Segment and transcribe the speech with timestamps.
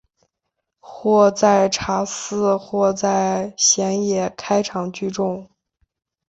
[0.79, 5.47] 或在茶肆或在野闲开场聚众。